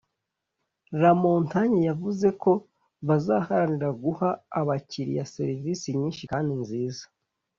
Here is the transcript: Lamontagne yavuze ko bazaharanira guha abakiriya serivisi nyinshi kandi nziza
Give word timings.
Lamontagne 1.01 1.81
yavuze 1.89 2.27
ko 2.41 2.51
bazaharanira 3.07 3.89
guha 4.03 4.29
abakiriya 4.59 5.29
serivisi 5.35 5.87
nyinshi 5.99 6.23
kandi 6.31 6.53
nziza 6.63 7.03